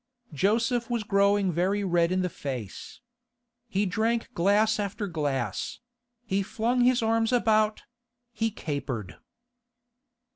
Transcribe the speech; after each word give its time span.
Joseph 0.33 0.89
was 0.89 1.03
growing 1.03 1.51
very 1.51 1.83
red 1.83 2.11
in 2.11 2.23
the 2.23 2.27
face. 2.29 3.01
He 3.69 3.85
drank 3.85 4.33
glass 4.33 4.79
after 4.79 5.05
glass; 5.05 5.79
he 6.25 6.41
flung 6.41 6.81
his 6.81 7.03
arms 7.03 7.31
about; 7.31 7.83
he 8.31 8.49
capered. 8.49 9.17